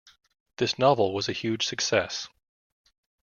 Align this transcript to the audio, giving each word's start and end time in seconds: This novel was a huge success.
This 0.57 0.79
novel 0.79 1.13
was 1.13 1.29
a 1.29 1.31
huge 1.31 1.63
success. 1.67 2.27